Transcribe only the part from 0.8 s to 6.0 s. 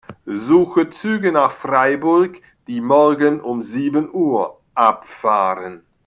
Züge nach Freiburg, die morgen um sieben Uhr abfahren.